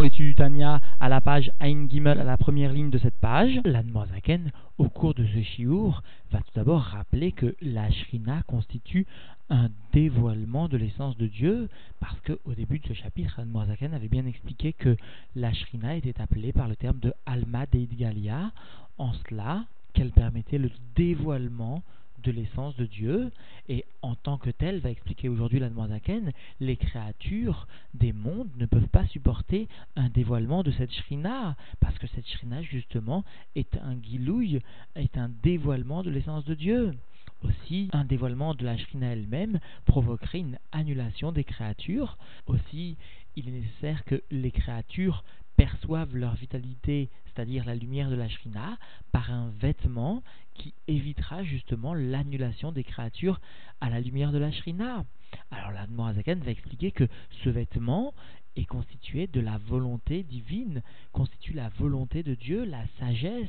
[0.00, 3.60] l'étude du Tania à la page Ain Gimel, à la première ligne de cette page.
[3.64, 9.06] L'Admoisaken, au cours de ce shiur, va tout d'abord rappeler que la Shrina constitue
[9.48, 11.68] un dévoilement de l'essence de Dieu,
[12.00, 14.96] parce qu'au début de ce chapitre, l'Admoisaken avait bien expliqué que
[15.34, 18.50] la Shrina était appelée par le terme de Alma Deidgalia,
[18.98, 21.82] en cela qu'elle permettait le dévoilement
[22.26, 23.30] de l'essence de Dieu,
[23.68, 28.66] et en tant que tel, va expliquer aujourd'hui la Zaken, les créatures des mondes ne
[28.66, 33.94] peuvent pas supporter un dévoilement de cette shrina, parce que cette shrina, justement, est un
[33.94, 34.60] guilouille,
[34.96, 36.94] est un dévoilement de l'essence de Dieu.
[37.42, 42.18] Aussi, un dévoilement de la shrina elle-même provoquerait une annulation des créatures.
[42.46, 42.96] Aussi,
[43.36, 45.22] il est nécessaire que les créatures
[45.56, 48.78] perçoivent leur vitalité, c'est-à-dire la lumière de la Shrina,
[49.12, 50.22] par un vêtement
[50.54, 53.40] qui évitera justement l'annulation des créatures
[53.80, 55.04] à la lumière de la Shrina.
[55.50, 57.08] Alors la Morazakan va expliquer que
[57.44, 58.14] ce vêtement
[58.56, 60.82] est constitué de la volonté divine,
[61.12, 63.48] constitue la volonté de Dieu, la sagesse,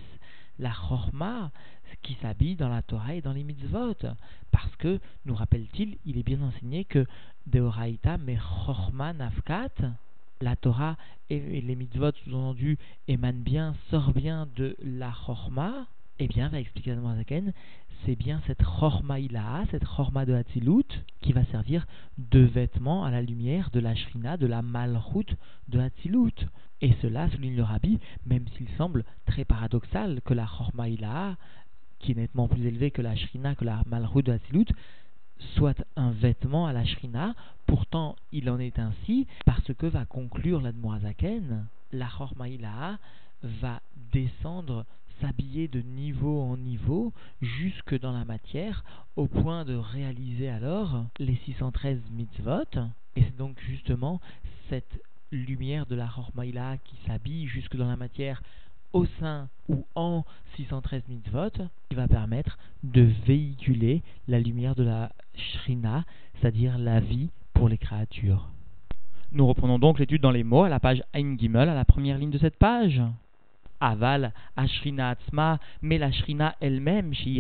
[0.60, 1.52] la chorma,
[2.02, 3.96] qui s'habille dans la Torah et dans les mitzvot.
[4.52, 7.06] Parce que, nous rappelle-t-il, il est bien enseigné que
[7.46, 9.70] Deoraita me chorma nafkat,
[10.42, 10.98] la Torah
[11.30, 15.88] et les mitzvot sous-entendus émanent bien, sortent bien de la chorma,
[16.20, 17.54] eh bien, va expliquer la Zaken,
[18.06, 20.88] c'est bien cette chorma ilaha, cette chorma de Hatzilut,
[21.22, 21.86] qui va servir
[22.18, 25.36] de vêtement à la lumière de la shrina, de la malchut
[25.68, 26.48] de Hatzilut.
[26.82, 31.36] Et cela, souligne le rabbi, même s'il semble très paradoxal que la chorma ilaha,
[32.00, 34.68] qui est nettement plus élevée que la shrina, que la malchut de Hatzilut,
[35.56, 37.36] soit un vêtement à la shrina,
[37.66, 42.98] pourtant il en est ainsi, parce que va conclure l'Admoazaken, la Chormaïlaha
[43.44, 43.82] va
[44.14, 44.86] descendre,
[45.22, 48.84] s'habiller de niveau en niveau, jusque dans la matière,
[49.16, 52.64] au point de réaliser alors les 613 mitzvot,
[53.16, 54.22] et c'est donc justement
[54.70, 58.42] cette lumière de la Chormaïlaha qui s'habille jusque dans la matière
[58.98, 60.24] au sein ou en
[60.56, 61.52] 613 mitzvot
[61.90, 66.04] qui va permettre de véhiculer la lumière de la shrina,
[66.36, 68.50] c'est-à-dire la vie pour les créatures.
[69.32, 72.18] Nous reprenons donc l'étude dans les mots à la page Ein Gimel, à la première
[72.18, 73.02] ligne de cette page.
[73.80, 77.40] Aval, Ashrina Atzma, mais la Shrina elle-même, qui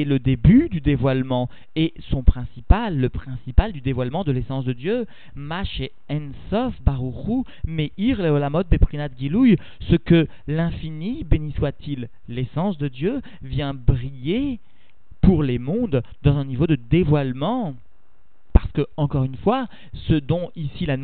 [0.00, 4.72] est le début du dévoilement et son principal, le principal du dévoilement de l'essence de
[4.72, 12.88] Dieu, Mache Ensof Baruchu, Meir Leolamot Beprinat Gilui, ce que l'infini, béni soit-il, l'essence de
[12.88, 14.60] Dieu, vient briller
[15.20, 17.74] pour les mondes dans un niveau de dévoilement
[18.56, 19.66] parce que, encore une fois,
[20.08, 20.96] ce dont ici la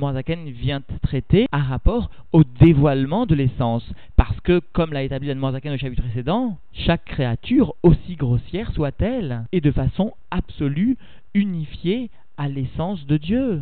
[0.52, 3.84] vient traiter a rapport au dévoilement de l'essence.
[4.16, 5.34] Parce que, comme l'a établi la
[5.74, 10.96] au chapitre précédent, chaque créature, aussi grossière soit-elle, est de façon absolue
[11.34, 12.08] unifiée
[12.38, 13.60] à l'essence de Dieu.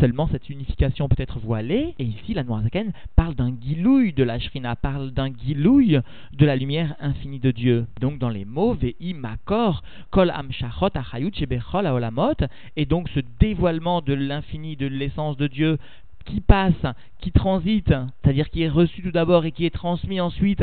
[0.00, 4.38] Seulement, cette unification peut être voilée, et ici, la Noirzaken parle d'un guilouille de la
[4.38, 6.00] Shrina, parle d'un guilouille
[6.32, 7.86] de la lumière infinie de Dieu.
[8.00, 12.34] Donc, dans les mots, Ve'i Makor, Kol Amshachot Achayut Shebechol Aolamot,
[12.76, 15.78] et donc ce dévoilement de l'infini, de l'essence de Dieu,
[16.24, 16.86] qui passe,
[17.20, 17.92] qui transite,
[18.22, 20.62] c'est-à-dire qui est reçu tout d'abord et qui est transmis ensuite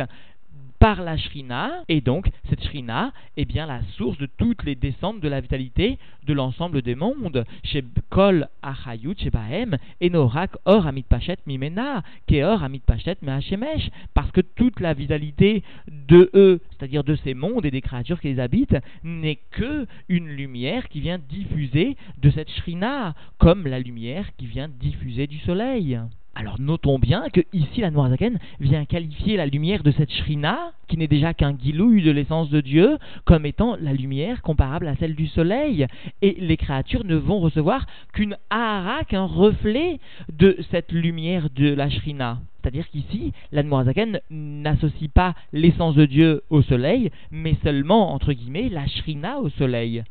[0.80, 5.19] par la Shrina, et donc cette Shrina est bien la source de toutes les descentes
[5.19, 7.46] de la vitalité de l'ensemble des mondes.
[7.63, 14.31] Chez Kol Achayut, chez Bahem, Enorak Or Amit Pachet Mimena, Keor Amit Pachet Mehachemesh, parce
[14.31, 18.40] que toute la vitalité de eux, c'est-à-dire de ces mondes et des créatures qui les
[18.40, 24.46] habitent, n'est que une lumière qui vient diffuser de cette Shrina, comme la lumière qui
[24.46, 26.00] vient diffuser du soleil.
[26.38, 30.97] Alors notons bien que ici la Noirzaken vient qualifier la lumière de cette Shrina, qui
[30.97, 35.16] n'est déjà qu'un guilouille de l'essence de Dieu, comme étant la lumière comparable à celle
[35.16, 35.88] du soleil.
[36.22, 40.01] Et les créatures ne vont recevoir qu'une ahara, qu'un reflet
[40.38, 42.40] de cette lumière de la Shrina.
[42.62, 48.68] C'est-à-dire qu'ici, la Noirzaken n'associe pas l'essence de Dieu au soleil, mais seulement, entre guillemets,
[48.68, 50.03] la Shrina au soleil.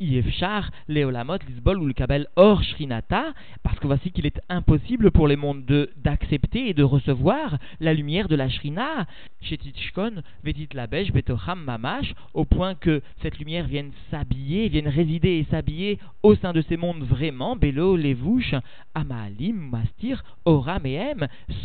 [0.00, 5.28] Yefchar, Léolamot, Lisbol ou le Kabel hors Shrinata, parce que voici qu'il est impossible pour
[5.28, 9.06] les mondes d'accepter et de recevoir la lumière de la Shrina,
[9.42, 15.46] Shetitchkon, Vetit Labesh, Betocham Mamash, au point que cette lumière vienne s'habiller, vienne résider et
[15.50, 18.54] s'habiller au sein de ces mondes vraiment, Bélo, Levouche,
[18.94, 21.14] Amalim, Mastir, Oram et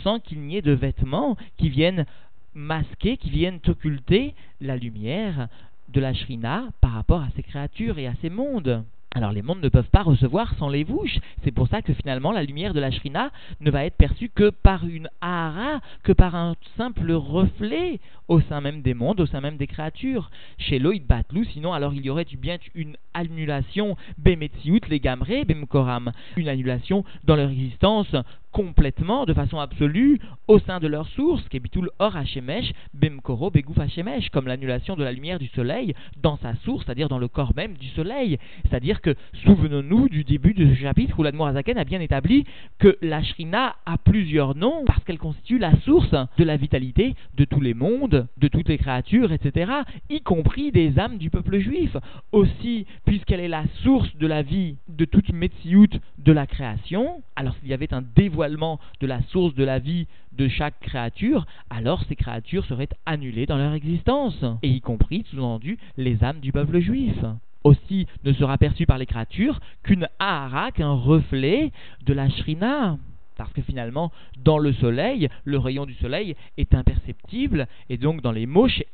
[0.03, 2.05] sans qu'il n'y ait de vêtements qui viennent
[2.53, 5.47] masquer, qui viennent occulter la lumière
[5.93, 8.83] de la Shrina par rapport à ces créatures et à ces mondes.
[9.15, 11.19] Alors les mondes ne peuvent pas recevoir sans les vouches.
[11.43, 13.31] C'est pour ça que finalement la lumière de la Shrina
[13.61, 18.59] ne va être perçue que par une ahara, que par un simple reflet au sein
[18.59, 20.31] même des mondes, au sein même des créatures.
[20.57, 26.11] Chez Loïd Batlou, sinon alors il y aurait bien une annulation bemetsiout les gamré bemkoram,
[26.35, 28.15] une annulation dans leur existence
[28.53, 34.29] complètement, de façon absolue, au sein de leur source, Kebitul Or Hashemesh, Bemkoro Begouf Hashemesh,
[34.29, 37.73] comme l'annulation de la lumière du soleil dans sa source, c'est-à-dire dans le corps même
[37.73, 38.37] du soleil.
[38.69, 42.45] C'est-à-dire que, souvenons-nous du début de ce chapitre où l'Admorazaken a bien établi
[42.77, 47.45] que la Shrina a plusieurs noms parce qu'elle constitue la source de la vitalité de
[47.45, 49.71] tous les mondes, de toutes les créatures, etc.,
[50.11, 51.97] y compris des âmes du peuple juif.
[52.31, 55.87] Aussi, puisqu'elle est la source de la vie de toute Metsiout
[56.19, 60.07] de la création, alors s'il y avait un dévoilement de la source de la vie
[60.33, 65.77] de chaque créature, alors ces créatures seraient annulées dans leur existence, et y compris, sous-entendu,
[65.97, 67.15] les âmes du peuple juif
[67.63, 71.71] aussi ne sera perçue par les créatures qu'une ahara, qu'un reflet
[72.05, 72.97] de la shrina.
[73.37, 74.11] Parce que finalement,
[74.43, 78.87] dans le soleil, le rayon du soleil est imperceptible, et donc dans les mots chez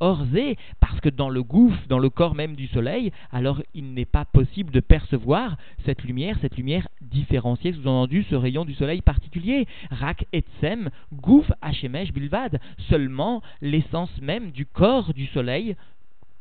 [0.00, 0.38] Orze,
[0.80, 4.24] parce que dans le gouffre, dans le corps même du soleil, alors il n'est pas
[4.24, 9.66] possible de percevoir cette lumière, cette lumière différenciée, sous-entendu ce rayon du soleil particulier.
[9.90, 15.76] Rak Etsem, Gouf Hashemesh Bilvad, seulement l'essence même du corps du soleil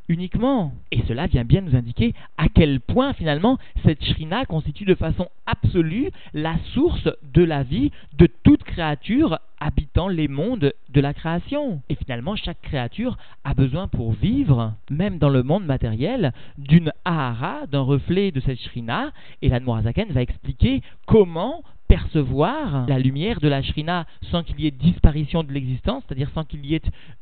[0.09, 0.73] uniquement.
[0.91, 5.27] Et cela vient bien nous indiquer à quel point finalement cette shrina constitue de façon
[5.45, 11.81] absolue la source de la vie de toute créature habitant les mondes de la création.
[11.89, 17.65] Et finalement, chaque créature a besoin pour vivre, même dans le monde matériel, d'une ahara,
[17.67, 19.11] d'un reflet de cette shrina.
[19.41, 24.71] Et la va expliquer comment percevoir la lumière de la shrina sans qu'il y ait
[24.71, 26.81] disparition de l'existence, c'est-à-dire sans qu'il y ait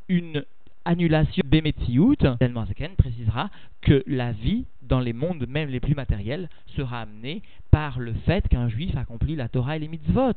[0.09, 0.43] une
[0.87, 3.49] annulation Bemetsiout, Zaken précisera
[3.81, 6.47] que la vie dans les mondes même les plus matériels
[6.77, 7.41] sera amenée
[7.71, 10.31] par le fait qu'un juif accomplit la Torah et les mitzvot.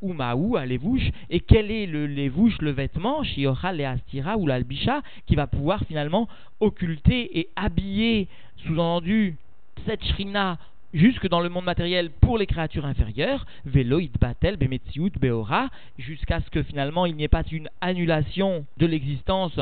[0.00, 4.46] Ou maou à levouche, et quel est le levouche, le vêtement, shiora le astira ou
[4.46, 6.28] l'albisha, qui va pouvoir finalement
[6.60, 8.28] occulter et habiller,
[8.64, 9.36] sous-entendu,
[9.84, 10.58] cette shrina
[10.94, 15.68] jusque dans le monde matériel pour les créatures inférieures, Veloid Batel, Bemetsiout, Beora,
[15.98, 19.58] jusqu'à ce que finalement il n'y ait pas une annulation de l'existence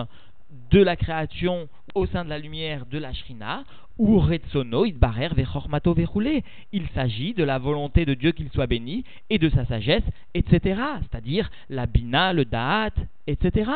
[0.70, 3.64] de la création au sein de la lumière de la Shrina,
[3.98, 6.44] ou Retsono, Idbarer, Vechormato, Vechoulé.
[6.72, 10.04] Il s'agit de la volonté de Dieu qu'il soit béni et de sa sagesse,
[10.34, 10.80] etc.
[11.02, 12.92] C'est-à-dire la Bina, le Da'at,
[13.26, 13.70] etc.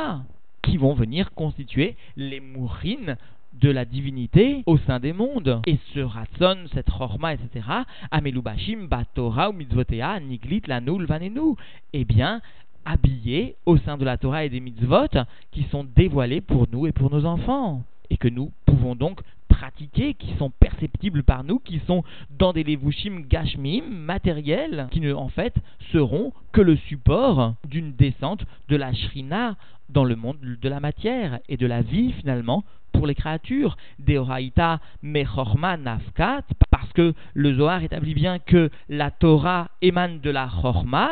[0.62, 3.16] qui vont venir constituer les mourines
[3.54, 5.60] de la divinité au sein des mondes.
[5.66, 7.66] Et ce ratson, cette chorma, etc.,
[8.10, 11.56] amelubashim, batora ou niglit, lanul, vanenu.
[11.92, 12.40] Eh bien,
[12.84, 15.08] habillés au sein de la Torah et des mitzvot
[15.52, 17.82] qui sont dévoilés pour nous et pour nos enfants.
[18.10, 22.02] Et que nous pouvons donc pratiquer, qui sont perceptibles par nous, qui sont
[22.38, 25.54] dans des levushim gashmim matériels, qui ne, en fait
[25.92, 29.56] seront que le support d'une descente de la shrina
[29.90, 33.76] dans le monde de la matière et de la vie finalement pour les créatures.
[33.98, 40.48] Deoraita mechorma nafkat, parce que le Zohar établit bien que la Torah émane de la
[40.48, 41.10] chorma,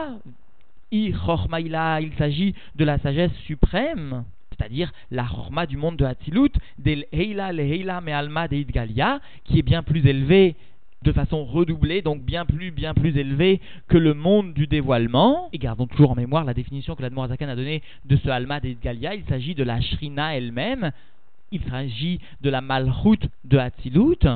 [0.91, 1.15] Il
[2.19, 7.63] s'agit de la sagesse suprême, c'est-à-dire la chorma du monde de Hatzilut, del Heila le
[7.63, 10.57] Heila Alma de Idgalia, qui est bien plus élevé
[11.03, 15.49] de façon redoublée, donc bien plus, bien plus élevé que le monde du dévoilement.
[15.53, 18.69] Et gardons toujours en mémoire la définition que l'Admorazakan a donnée de ce Alma de
[18.69, 19.15] Idgalia.
[19.15, 20.91] Il s'agit de la Shrina elle-même.
[21.53, 24.27] Il s'agit de la Malchut de Hatzilut.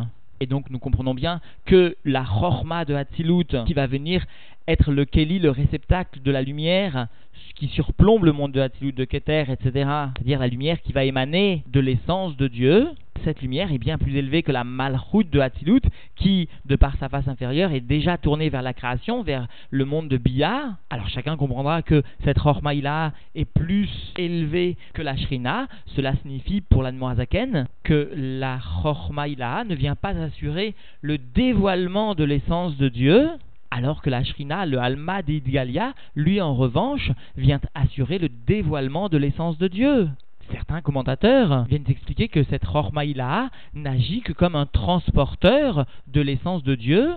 [0.40, 4.24] Et donc nous comprenons bien que la chorma de Hatzilut qui va venir
[4.68, 7.08] être le Keli, le réceptacle de la lumière
[7.54, 9.70] qui surplombe le monde de Hatzilut, de Keter, etc.
[10.16, 12.88] C'est-à-dire la lumière qui va émaner de l'essence de Dieu.
[13.24, 15.82] Cette lumière est bien plus élevée que la malchut de Hatzilut
[16.16, 20.08] qui, de par sa face inférieure, est déjà tournée vers la création, vers le monde
[20.08, 20.76] de Bia.
[20.90, 25.68] Alors chacun comprendra que cette Chormaïla est plus élevée que la Shrina.
[25.94, 32.76] Cela signifie pour l'Admoazaken que la Chormaïla ne vient pas assurer le dévoilement de l'essence
[32.76, 33.28] de Dieu,
[33.72, 39.16] alors que la Shrina, le Alma d'Idgalia, lui en revanche, vient assurer le dévoilement de
[39.16, 40.08] l'essence de Dieu.
[40.50, 46.74] Certains commentateurs viennent expliquer que cette Chormaïla n'agit que comme un transporteur de l'essence de
[46.74, 47.08] Dieu.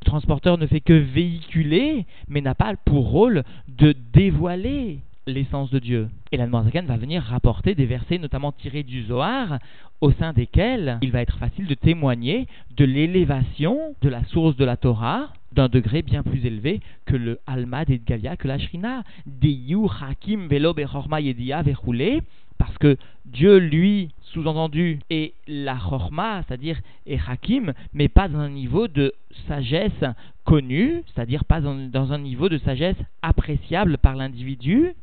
[0.00, 5.78] Le transporteur ne fait que véhiculer, mais n'a pas pour rôle de dévoiler l'essence de
[5.78, 6.08] Dieu.
[6.32, 9.58] Et la va venir rapporter des versets notamment tirés du Zohar,
[10.00, 14.64] au sein desquels il va être facile de témoigner de l'élévation de la source de
[14.64, 19.02] la Torah d'un degré bien plus élevé que le Alma d'Edgalia, que la Shrina.
[19.26, 21.62] Deyu Hakim Velo Bechorma Yedia
[22.58, 28.50] parce que Dieu, lui, sous-entendu, est la Chorma, c'est-à-dire est Hakim, mais pas dans un
[28.50, 29.12] niveau de
[29.46, 30.04] sagesse
[30.44, 34.94] connu, c'est-à-dire pas dans, un niveau de sagesse appréciable par l'individu.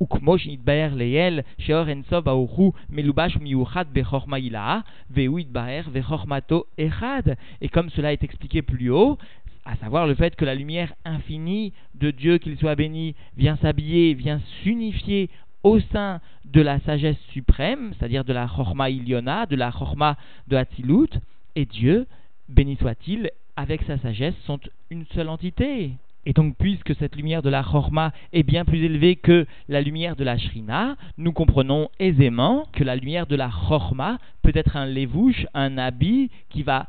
[7.61, 9.17] Et comme cela est expliqué plus haut,
[9.65, 14.13] à savoir le fait que la lumière infinie de Dieu, qu'il soit béni, vient s'habiller,
[14.13, 15.29] vient s'unifier
[15.65, 20.15] au sein de la sagesse suprême, c'est-à-dire de la Chorma Iliona, de la Chorma
[20.47, 21.09] de Hatzilut,
[21.55, 22.05] et Dieu,
[22.47, 24.59] béni soit-il, avec sa sagesse, sont
[24.91, 25.93] une seule entité.
[26.27, 30.15] Et donc, puisque cette lumière de la Chorma est bien plus élevée que la lumière
[30.15, 34.85] de la Shrina, nous comprenons aisément que la lumière de la Chorma peut être un
[34.85, 36.85] lévouche, un habit qui va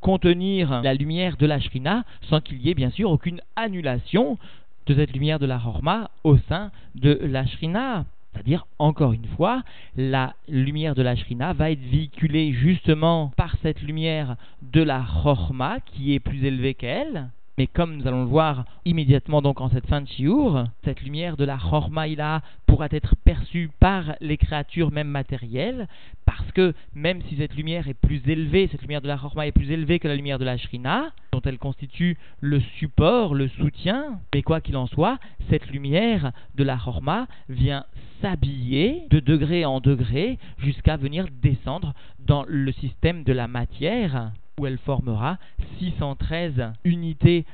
[0.00, 4.38] contenir la lumière de la Shrina sans qu'il y ait bien sûr aucune annulation
[4.86, 8.06] de cette lumière de la Chorma au sein de la Shrina.
[8.34, 9.62] C'est-à-dire, encore une fois,
[9.96, 15.78] la lumière de la Shrina va être véhiculée justement par cette lumière de la Chorma
[15.80, 17.30] qui est plus élevée qu'elle.
[17.56, 21.36] Mais comme nous allons le voir immédiatement donc en cette fin de Shiur, cette lumière
[21.36, 25.86] de la Chormaïla pourra être perçue par les créatures même matérielles,
[26.24, 29.52] parce que même si cette lumière est plus élevée, cette lumière de la Chorma est
[29.52, 34.18] plus élevée que la lumière de la Shrina, dont elle constitue le support, le soutien,
[34.34, 35.18] mais quoi qu'il en soit,
[35.48, 37.84] cette lumière de la Chorma vient
[38.20, 44.66] s'habiller de degré en degré jusqu'à venir descendre dans le système de la matière où
[44.66, 45.38] elle formera
[45.78, 47.44] 613 unités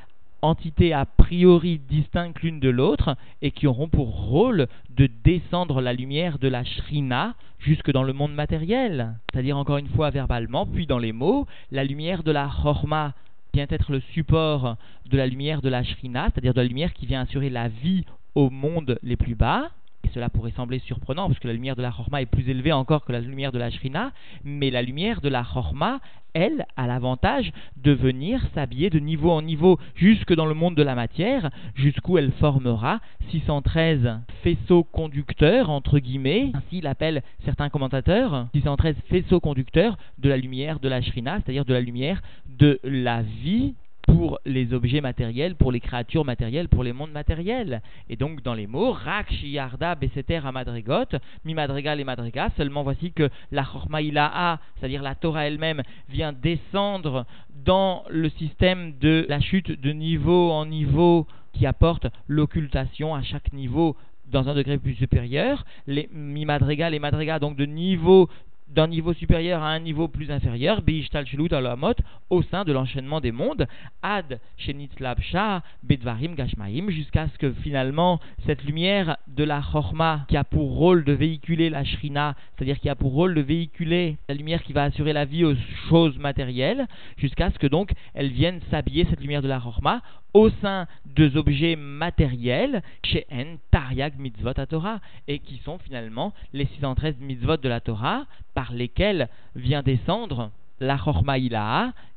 [0.42, 5.92] entités a priori distinctes l'une de l'autre et qui auront pour rôle de descendre la
[5.92, 9.14] lumière de la shrina jusque dans le monde matériel.
[9.33, 13.12] C'est-à-dire encore une fois verbalement, puis dans les mots, la lumière de la chorma
[13.52, 14.76] vient être le support
[15.11, 18.04] de la lumière de la shrina, c'est-à-dire de la lumière qui vient assurer la vie
[18.35, 19.71] au monde les plus bas,
[20.12, 23.04] cela pourrait sembler surprenant parce que la lumière de la Chorma est plus élevée encore
[23.04, 24.12] que la lumière de la Shrina,
[24.45, 26.00] mais la lumière de la Chorma,
[26.33, 30.83] elle, a l'avantage de venir s'habiller de niveau en niveau jusque dans le monde de
[30.83, 38.97] la matière, jusqu'où elle formera 613 faisceaux conducteurs, entre guillemets, ainsi l'appellent certains commentateurs, 613
[39.09, 42.23] faisceaux conducteurs de la lumière de la Shrina, c'est-à-dire de la lumière
[42.59, 43.75] de la vie
[44.12, 47.81] pour les objets matériels, pour les créatures matérielles, pour les mondes matériels.
[48.09, 53.12] Et donc dans les mots, Rak, Shiarda, Beseter, Amadrigot, Mi Madrigal et Madriga, seulement voici
[53.12, 57.26] que la Chormaïla'a, c'est-à-dire la Torah elle-même, vient descendre
[57.64, 63.52] dans le système de la chute de niveau en niveau qui apporte l'occultation à chaque
[63.52, 63.97] niveau
[64.31, 68.29] dans un degré plus supérieur, les mi madrigal et madriga donc de niveau
[68.70, 71.94] d'un niveau supérieur à un niveau plus inférieur, Beishtal Shelut Alamot,
[72.30, 73.66] au sein de l'enchaînement des mondes,
[74.02, 80.44] Ad Shenitzlabsha, Bedvarim Gashmaim, jusqu'à ce que finalement cette lumière de la Chorma, qui a
[80.44, 84.62] pour rôle de véhiculer la Shrina, c'est-à-dire qui a pour rôle de véhiculer la lumière
[84.62, 85.54] qui va assurer la vie aux
[85.88, 86.86] choses matérielles,
[87.16, 90.02] jusqu'à ce que donc elle vienne s'habiller, cette lumière de la Chorma,
[90.34, 96.32] au sein des objets matériels, chez En, Tariag, Mitzvot à Torah, et qui sont finalement
[96.52, 98.26] les 613 mitzvot de la Torah,
[98.61, 100.50] par lesquels vient descendre
[100.81, 101.38] la Chorma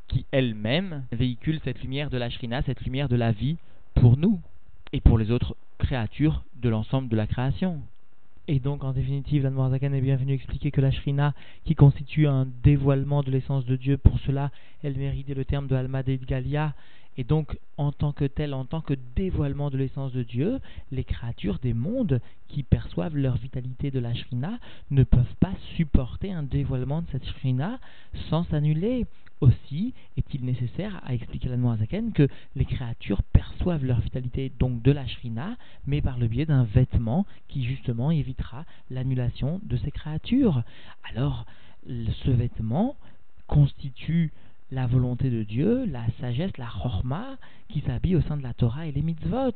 [0.10, 3.56] qui elle-même véhicule cette lumière de la Shrina, cette lumière de la vie
[3.96, 4.42] pour nous
[4.92, 7.80] et pour les autres créatures de l'ensemble de la création.
[8.50, 11.34] Et donc, en définitive, la Zakan est bien venue expliquer que la Shrina,
[11.64, 14.52] qui constitue un dévoilement de l'essence de Dieu, pour cela,
[14.84, 16.74] elle méritait le terme de Alma Galia,
[17.18, 20.60] et donc, en tant que tel, en tant que dévoilement de l'essence de Dieu,
[20.92, 24.60] les créatures des mondes qui perçoivent leur vitalité de la Shrina
[24.90, 27.80] ne peuvent pas supporter un dévoilement de cette Shrina
[28.30, 29.06] sans s'annuler.
[29.42, 34.92] Aussi est-il nécessaire à expliquer la Zaken que les créatures perçoivent leur vitalité donc de
[34.92, 40.64] la Shrina, mais par le biais d'un vêtement qui justement évitera l'annulation de ces créatures.
[41.04, 41.46] Alors,
[41.86, 42.96] ce vêtement
[43.48, 44.32] constitue
[44.72, 47.38] la volonté de Dieu, la sagesse, la chorma,
[47.68, 49.52] qui s'habille au sein de la Torah et les mitzvot.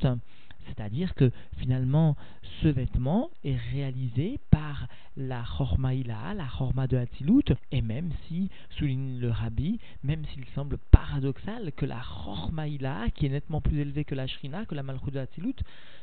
[0.67, 2.15] C'est-à-dire que finalement,
[2.61, 9.19] ce vêtement est réalisé par la chorma la chorma de Hatzilut, et même si, souligne
[9.19, 12.67] le rabbi, même s'il semble paradoxal que la chorma
[13.15, 15.55] qui est nettement plus élevée que la shrina, que la malchut de Hatzilut,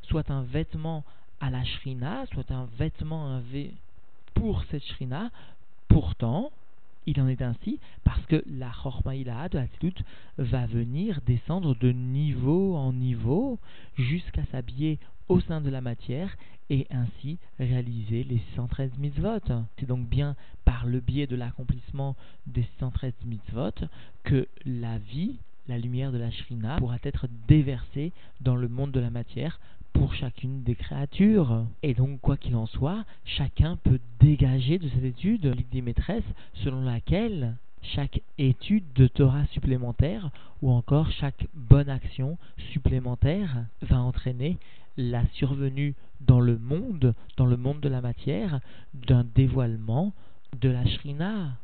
[0.03, 1.05] soit un vêtement
[1.41, 3.41] à la shrina, soit un vêtement
[4.35, 5.31] pour cette shrina,
[5.89, 6.51] pourtant,
[7.07, 9.61] il en est ainsi parce que la Chormaïla de
[10.39, 13.59] va venir descendre de niveau en niveau
[13.97, 16.37] jusqu'à s'habiller au sein de la matière
[16.71, 19.41] et ainsi réaliser les 613 mitzvot.
[19.79, 23.87] C'est donc bien par le biais de l'accomplissement des 613 mitzvot
[24.23, 29.01] que la vie, la lumière de la Shrina pourra être déversée dans le monde de
[29.01, 29.61] la matière
[29.95, 31.65] pour chacune des créatures.
[31.83, 36.25] Et donc, quoi qu'il en soit, chacun peut dégager de cette étude l'idée maîtresse
[36.63, 37.57] selon laquelle
[37.95, 40.31] chaque étude de Torah supplémentaire
[40.63, 42.39] ou encore chaque bonne action
[42.73, 44.59] supplémentaire va entraîner
[44.97, 48.61] la survenue dans le monde, dans le monde de la matière,
[48.95, 50.13] d'un dévoilement
[50.61, 51.57] de la Shrina.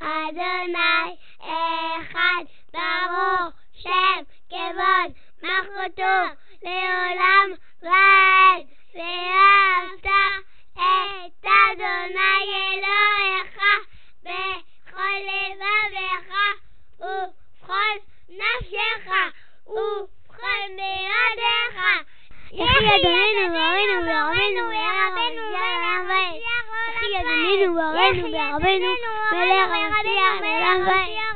[0.00, 1.18] Adonai
[3.82, 7.50] שם כבוד, מחרתו לעולם
[7.82, 10.06] ועד, ואהבת
[10.74, 13.56] את אדוני אלוהיך
[14.22, 16.34] בכל לבביך
[17.00, 17.96] ובכל
[18.28, 19.10] נפשך
[19.66, 21.76] ובכל מידיך.
[22.52, 26.34] יחי אדוננו ואוהנו ורבנו ורבנו ורבנו
[26.88, 28.90] יחי אדוננו ואוהנו ורבנו
[29.32, 31.29] מלך המשיח מלך המשיח